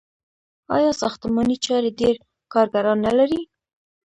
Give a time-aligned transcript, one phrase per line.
[0.75, 2.15] آیا ساختماني چارې ډیر
[2.53, 3.41] کارګران نلري؟